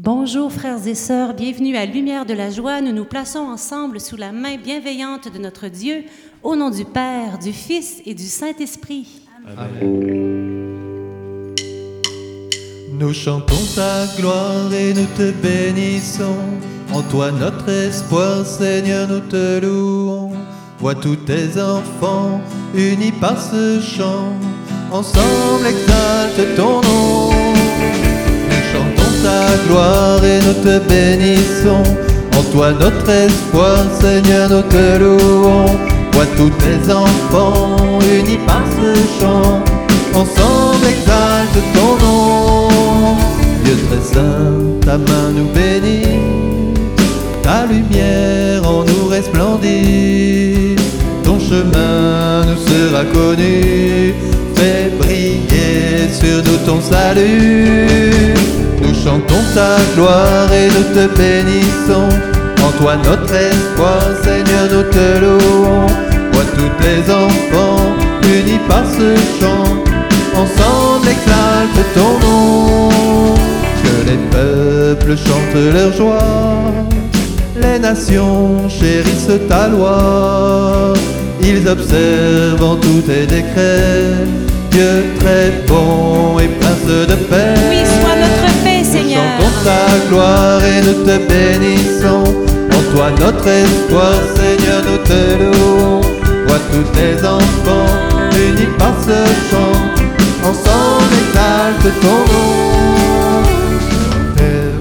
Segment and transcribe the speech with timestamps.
[0.00, 2.80] Bonjour frères et sœurs, bienvenue à Lumière de la joie.
[2.80, 6.04] Nous nous plaçons ensemble sous la main bienveillante de notre Dieu,
[6.44, 9.22] au nom du Père, du Fils et du Saint-Esprit.
[12.92, 16.46] Nous chantons ta gloire et nous te bénissons.
[16.94, 20.30] En toi notre espoir, Seigneur, nous te louons.
[20.78, 22.40] Vois tous tes enfants
[22.72, 24.32] unis par ce chant.
[24.92, 27.27] Ensemble exalte ton nom.
[29.68, 31.82] Gloire et nous te bénissons.
[32.38, 35.66] En toi notre espoir, Seigneur, nous te louons.
[36.12, 39.62] Vois tous tes enfants unis par ce chant.
[40.14, 42.68] Ensemble exalte ton nom.
[43.64, 46.74] Dieu très saint, ta main nous bénit.
[47.42, 50.76] Ta lumière en nous resplendit.
[51.24, 54.14] Ton chemin nous sera connu.
[54.54, 58.37] Fais briller sur nous ton salut.
[59.08, 62.10] Chantons ta gloire et nous te bénissons.
[62.62, 65.86] En toi notre espoir, Seigneur, nous te louons.
[66.32, 67.86] Vois tous tes enfants
[68.24, 69.64] unis par ce chant.
[70.36, 73.34] Ensemble exalte ton nom.
[73.82, 76.74] Que les peuples chantent leur joie.
[77.62, 80.92] Les nations chérissent ta loi.
[81.40, 84.26] Ils observent en tous tes décrets.
[84.70, 87.78] Dieu très bon et prince de paix.
[89.68, 92.28] Ta gloire et nous te bénissons.
[92.76, 96.00] En toi notre espoir, Seigneur, nous te louons.
[96.46, 97.92] Vois tous tes enfants
[98.46, 99.78] unis par ce chant.
[100.50, 102.54] Ensemble exalte ton nom.
[104.36, 104.78] Terre,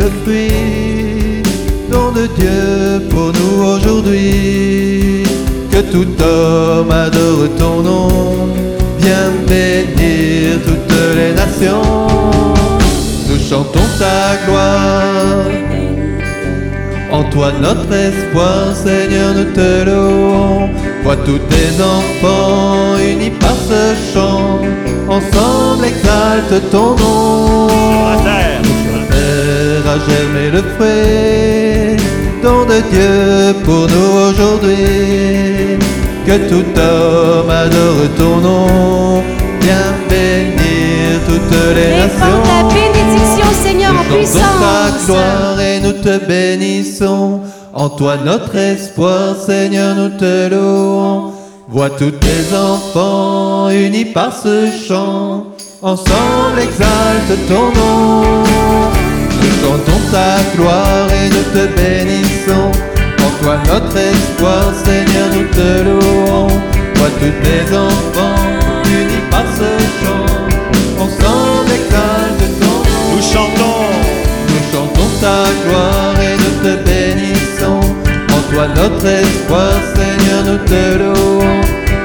[0.00, 1.42] le fruit,
[1.90, 5.24] don de Dieu pour nous aujourd'hui.
[5.72, 8.08] Que tout homme adore ton nom.
[9.00, 12.02] Viens bénir toutes les nations.
[13.28, 13.81] Nous chantons
[14.46, 15.46] gloire.
[17.12, 20.70] En toi notre espoir, Seigneur, nous te louons.
[21.02, 24.60] Vois tous tes enfants unis par ce chant.
[25.08, 27.68] Ensemble exalte ton nom.
[29.10, 31.96] Terre a germé le fruit,
[32.42, 35.78] don de Dieu pour nous aujourd'hui.
[36.26, 39.41] Que tout homme adore ton nom.
[45.10, 47.40] Et nous te bénissons.
[47.72, 51.32] En toi notre espoir, Seigneur, nous te louons.
[51.68, 55.46] Vois tous tes enfants unis par ce chant.
[55.80, 58.44] Ensemble exalte ton nom.
[59.40, 62.70] Nous chantons ta gloire et nous te bénissons.
[63.18, 66.48] En toi notre espoir, Seigneur, nous te louons.
[66.96, 68.31] Vois tous tes enfants
[78.68, 81.60] Notre espoir, Seigneur, nous te louons.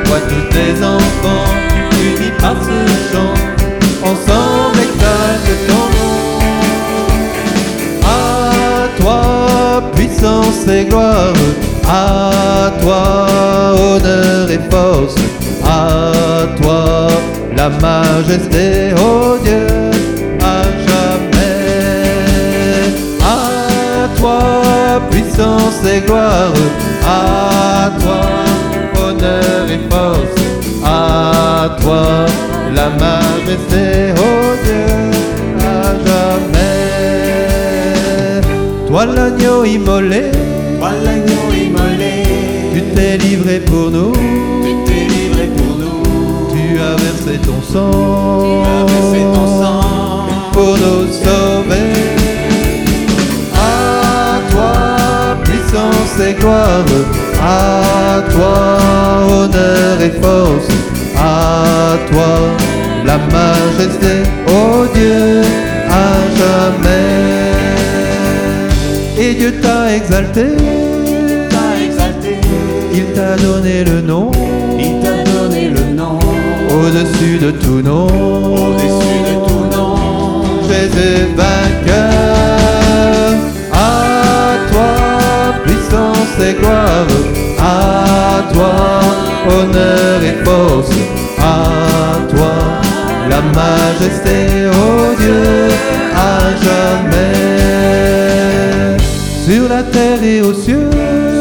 [0.06, 1.54] Vois tous tes enfants
[2.02, 3.36] unis par ce chant.
[4.02, 6.18] Ensemble exalte ton nom.
[8.04, 9.22] À toi,
[9.96, 11.34] puissance et gloire.
[11.88, 13.28] À toi,
[13.80, 15.16] honneur et force.
[15.64, 16.12] À
[16.60, 17.08] toi,
[17.56, 19.68] la majesté, ô Dieu,
[25.88, 26.54] et gloire.
[27.06, 28.22] À toi,
[29.02, 30.36] honneur et force.
[30.84, 32.26] À toi,
[32.76, 34.88] la majesté, ô Dieu,
[35.60, 36.78] à jamais.
[38.88, 40.32] Toi l'agneau immolé,
[40.80, 42.24] toi l'agneau immolé,
[42.74, 44.14] tu t'es livré pour nous.
[44.14, 46.02] tu t'es livré pour nous,
[46.54, 49.82] Tu as versé ton tu sang, as versé ton sang
[50.54, 51.06] pour nous
[56.20, 56.86] et gloire.
[57.42, 58.78] À toi,
[59.32, 60.68] honneur et force.
[61.18, 62.34] À toi,
[63.06, 65.42] la majesté, ô Dieu,
[65.90, 67.28] à jamais.
[69.20, 70.46] Et Dieu t'a exalté,
[71.50, 72.38] t'a exalté,
[72.94, 74.32] il t'a donné le nom
[74.80, 76.20] il t'a donné le nom,
[76.70, 78.08] au-dessus de tout nom.
[78.08, 79.96] au-dessus de tout nom.
[80.70, 82.37] Jésus vainqueur,
[86.40, 87.08] et gloire,
[87.60, 89.00] à toi
[89.50, 90.92] honneur et force,
[91.40, 92.54] à toi
[93.30, 95.68] la majesté, ô Dieu,
[96.16, 97.38] à jamais.
[99.46, 100.90] Sur la terre et aux cieux,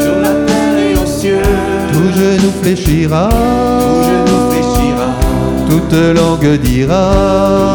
[0.01, 1.41] Sur la terre et aux cieux,
[1.91, 5.09] tout genou fléchira, tout genou fléchira,
[5.69, 7.11] toute langue dira,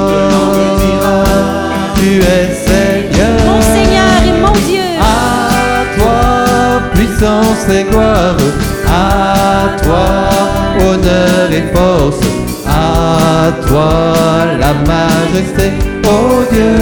[0.09, 1.17] toute langue dira,
[1.97, 2.81] tu es
[7.12, 8.37] puissance et gloire.
[8.87, 12.20] À toi, honneur et force.
[12.67, 14.14] À toi,
[14.59, 15.73] la majesté,
[16.05, 16.75] ô Dieu,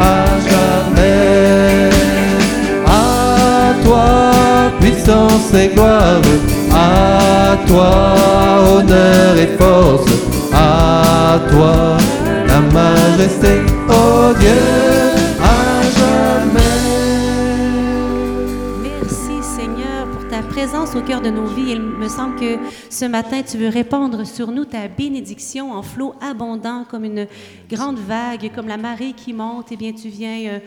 [0.00, 1.90] à jamais.
[2.86, 6.22] À toi, puissance et gloire.
[6.72, 8.14] À toi,
[8.76, 10.10] honneur et force.
[10.52, 11.96] À toi,
[12.48, 14.83] la majesté, ô Dieu,
[20.96, 21.72] au cœur de nos vies.
[21.72, 22.58] Il me semble que
[22.90, 27.26] ce matin, tu veux répandre sur nous ta bénédiction en flot abondant comme une
[27.68, 29.72] grande vague, comme la marée qui monte.
[29.72, 30.58] Eh bien, tu viens euh,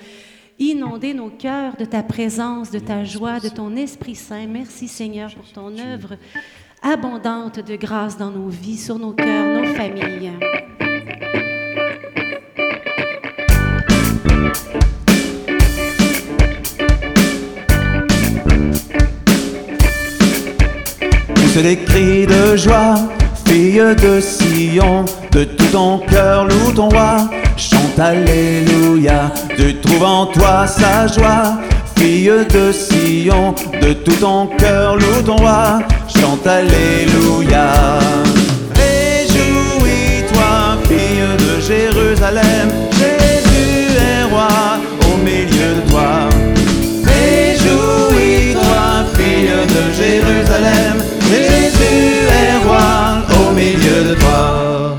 [0.60, 4.48] inonder nos cœurs de ta présence, de ta joie, de ton Esprit Saint.
[4.48, 6.18] Merci Seigneur pour ton œuvre
[6.82, 10.34] abondante de grâce dans nos vies, sur nos cœurs, nos familles.
[21.64, 22.96] Des cris de joie,
[23.46, 27.28] fille de Sion, de tout ton cœur loue ton roi,
[27.58, 31.58] chante Alléluia, tu trouves en toi sa joie.
[31.98, 37.72] Fille de Sion, de tout ton cœur loue ton roi, chante Alléluia.
[38.76, 40.52] Réjouis-toi,
[40.88, 44.78] fille de Jérusalem, Jésus est roi
[45.12, 46.30] au milieu de toi.
[47.04, 48.80] Réjouis-toi,
[49.16, 50.98] fille de Jérusalem,
[51.78, 54.98] Jésus est roi au milieu de toi.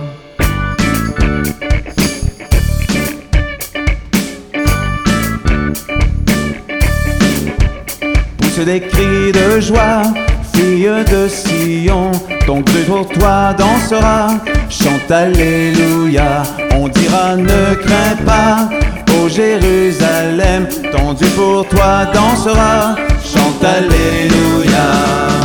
[8.39, 10.03] Pousse des cris de joie,
[10.55, 12.11] fille de Sion,
[12.47, 14.29] ton Dieu pour toi dansera,
[14.69, 16.43] chante Alléluia,
[16.75, 18.69] on dira ne crains pas,
[19.15, 25.38] ô Jérusalem, ton Dieu pour toi dansera, chante Alléluia.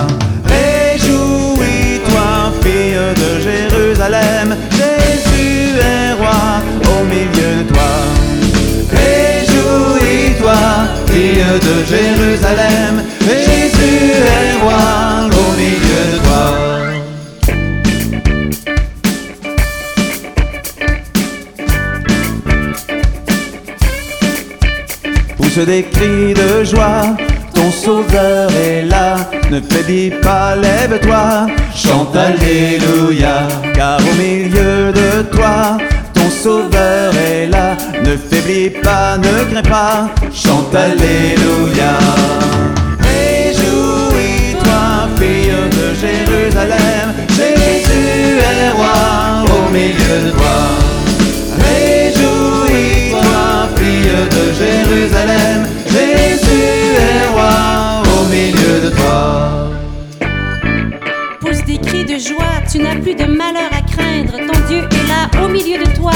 [25.65, 27.15] Des cris de joie,
[27.53, 29.15] ton sauveur est là,
[29.51, 35.77] ne faiblis pas, lève-toi, chante Alléluia, car au milieu de toi,
[36.13, 41.93] ton sauveur est là, ne faiblis pas, ne crains pas, chante Alléluia.
[42.99, 44.81] Réjouis-toi,
[45.17, 51.02] fille de Jérusalem, Jésus est roi au milieu de toi.
[54.29, 59.69] De Jérusalem, Jésus est roi au milieu de toi.
[61.41, 65.07] Pousse des cris de joie, tu n'as plus de malheur à craindre, ton Dieu est
[65.07, 66.13] là au milieu de toi.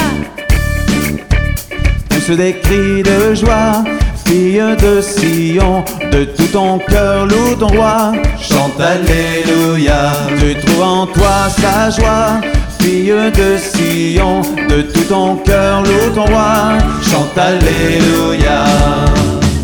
[2.09, 3.83] Pousse des cris de joie,
[4.27, 11.07] fille de Sion, de tout ton cœur loue ton roi, chante Alléluia, tu trouves en
[11.07, 12.41] toi sa joie.
[12.81, 18.65] Fille de Sion, de tout ton cœur loue ton roi, chante Alléluia.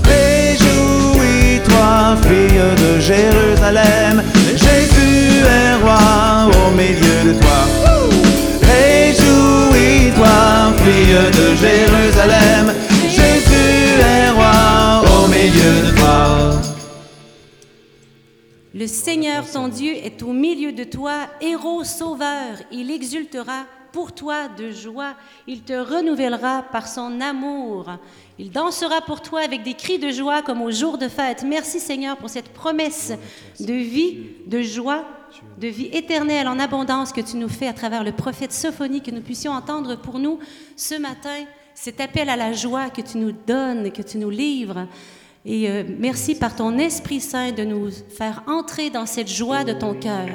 [0.06, 1.90] Réjouis-toi,
[2.24, 4.24] fille de Jérusalem,
[4.56, 6.00] Jésus est roi
[6.48, 7.60] au milieu de toi.
[8.62, 10.36] Réjouis-toi,
[10.84, 12.74] fille de Jérusalem,
[18.76, 22.58] Le Seigneur ton Dieu est au milieu de toi, héros sauveur.
[22.72, 25.14] Il exultera pour toi de joie.
[25.46, 27.86] Il te renouvellera par son amour.
[28.40, 31.44] Il dansera pour toi avec des cris de joie comme au jour de fête.
[31.48, 33.14] Merci Seigneur pour cette promesse
[33.60, 35.06] de vie, de joie,
[35.60, 39.12] de vie éternelle en abondance que tu nous fais à travers le prophète Sophonie, que
[39.12, 40.40] nous puissions entendre pour nous
[40.76, 44.88] ce matin cet appel à la joie que tu nous donnes, que tu nous livres.
[45.46, 49.74] Et euh, merci par ton Esprit Saint de nous faire entrer dans cette joie de
[49.74, 50.30] ton cœur.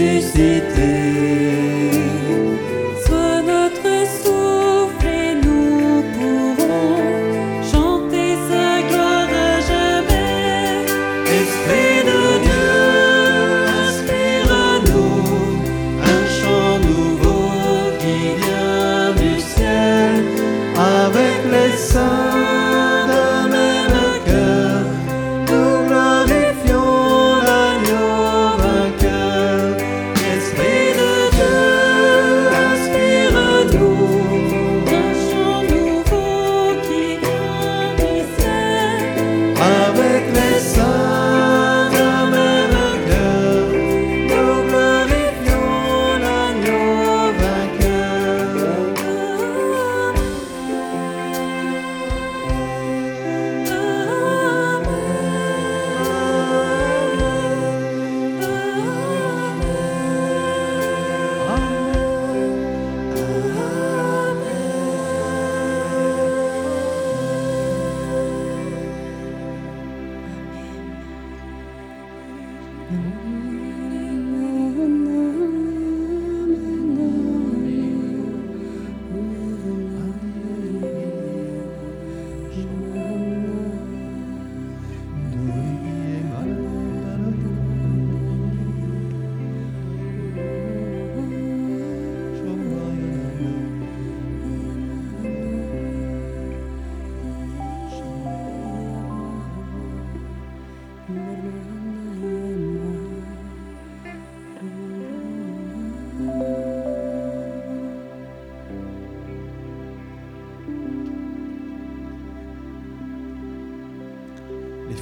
[0.00, 0.79] Ressuscité.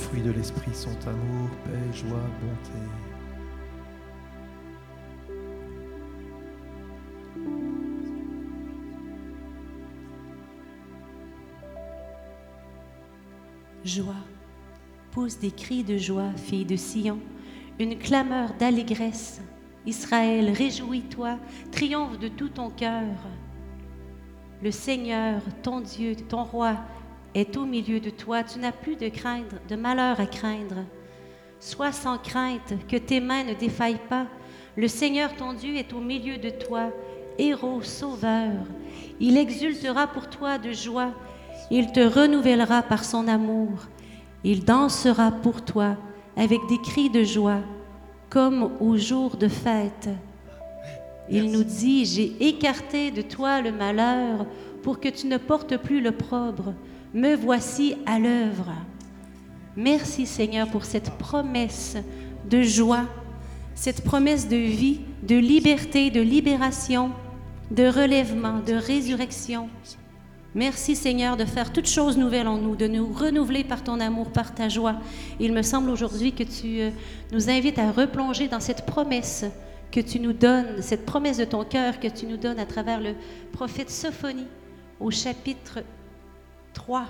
[0.08, 2.72] Fruits de l'esprit sont amour, paix, joie, bonté.
[13.84, 14.14] Joie.
[15.10, 17.18] Pousse des cris de joie, fille de Sion,
[17.78, 19.42] une clameur d'allégresse.
[19.84, 21.38] Israël, réjouis-toi,
[21.70, 23.14] triomphe de tout ton cœur.
[24.62, 26.76] Le Seigneur, ton Dieu, ton roi,
[27.34, 28.42] est au milieu de toi.
[28.42, 30.84] Tu n'as plus de craindre, de malheur à craindre.
[31.60, 34.26] Sois sans crainte, que tes mains ne défaillent pas.
[34.76, 36.90] Le Seigneur, ton Dieu, est au milieu de toi,
[37.38, 38.52] héros, sauveur.
[39.18, 41.12] Il exultera pour toi de joie.
[41.70, 43.70] Il te renouvellera par son amour.
[44.44, 45.96] Il dansera pour toi
[46.36, 47.60] avec des cris de joie,
[48.30, 50.08] comme au jour de fête.
[51.28, 54.46] Il nous dit, j'ai écarté de toi le malheur
[54.82, 56.72] pour que tu ne portes plus l'opprobre.
[57.18, 58.72] Me voici à l'œuvre.
[59.74, 61.96] Merci Seigneur pour cette promesse
[62.48, 63.06] de joie,
[63.74, 67.10] cette promesse de vie, de liberté, de libération,
[67.72, 69.68] de relèvement, de résurrection.
[70.54, 74.30] Merci Seigneur de faire toutes choses nouvelles en nous, de nous renouveler par ton amour,
[74.30, 74.94] par ta joie.
[75.40, 76.90] Il me semble aujourd'hui que tu euh,
[77.32, 79.44] nous invites à replonger dans cette promesse
[79.90, 83.00] que tu nous donnes, cette promesse de ton cœur que tu nous donnes à travers
[83.00, 83.16] le
[83.50, 84.46] prophète Sophonie
[85.00, 85.80] au chapitre
[86.88, 87.04] 3.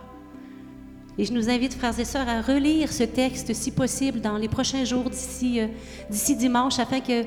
[1.18, 4.48] Et je nous invite, frères et sœurs, à relire ce texte, si possible, dans les
[4.48, 5.68] prochains jours d'ici euh,
[6.10, 7.22] d'ici dimanche, afin que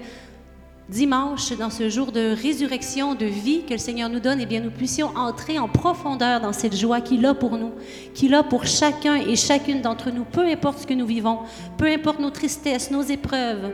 [0.89, 4.59] dimanche, dans ce jour de résurrection, de vie que le Seigneur nous donne, eh bien,
[4.59, 7.71] nous puissions entrer en profondeur dans cette joie qu'il a pour nous,
[8.13, 11.39] qu'il a pour chacun et chacune d'entre nous, peu importe ce que nous vivons,
[11.77, 13.71] peu importe nos tristesses, nos épreuves,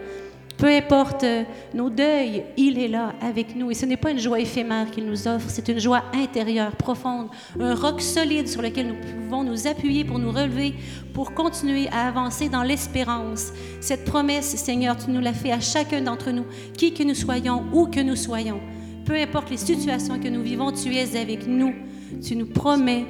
[0.57, 3.69] peu importe euh, nos deuils, il est là avec nous.
[3.69, 7.27] Et ce n'est pas une joie éphémère qu'il nous offre, c'est une joie intérieure, profonde,
[7.59, 10.73] un roc solide sur lequel nous pouvons nous appuyer pour nous relever,
[11.13, 13.51] pour continuer à avancer dans l'espérance.
[13.81, 16.45] Cette promesse, Seigneur, tu nous l'as fait à chacun d'entre nous,
[16.75, 18.59] qui que nous soyons, où que nous soyons.
[19.05, 21.73] Peu importe les situations que nous vivons, tu es avec nous.
[22.21, 23.05] Tu nous promets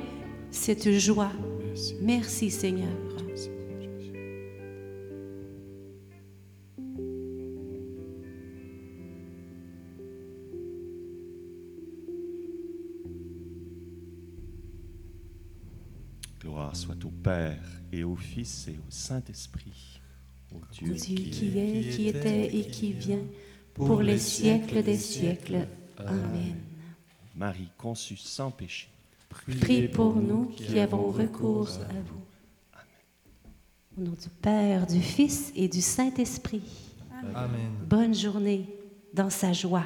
[0.52, 1.32] cette joie.
[2.02, 3.07] Merci, Seigneur.
[16.48, 17.60] Gloire soit au Père
[17.92, 20.00] et au Fils et au Saint-Esprit,
[20.56, 23.26] au Dieu, Dieu qui qui est, est, qui était et qui vient,
[23.74, 25.68] pour les siècles des siècles.
[25.98, 26.56] Amen.
[27.36, 28.88] Marie conçue sans péché.
[29.60, 32.22] Prie pour nous qui avons recours à vous.
[33.98, 36.64] Au nom du Père, du Fils et du Saint-Esprit.
[37.36, 37.72] Amen.
[37.86, 38.70] Bonne journée
[39.14, 39.86] dans sa joie.